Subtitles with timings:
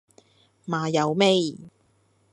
[0.65, 1.59] 麻油味